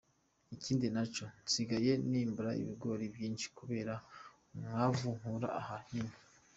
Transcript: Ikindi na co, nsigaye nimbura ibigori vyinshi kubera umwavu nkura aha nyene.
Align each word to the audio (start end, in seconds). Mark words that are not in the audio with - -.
Ikindi 0.55 0.87
na 0.95 1.03
co, 1.13 1.23
nsigaye 1.45 1.91
nimbura 2.09 2.51
ibigori 2.61 3.05
vyinshi 3.15 3.45
kubera 3.57 3.93
umwavu 4.55 5.07
nkura 5.19 5.49
aha 5.61 5.75
nyene. 5.87 6.15